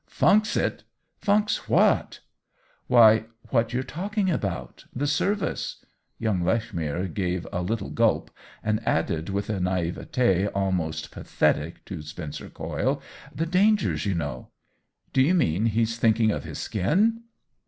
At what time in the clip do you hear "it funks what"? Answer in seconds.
0.57-2.21